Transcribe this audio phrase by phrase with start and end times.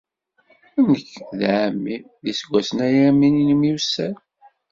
[0.89, 4.15] Nekk d εemmi-m, d iseggasen-aya mi nemyussan.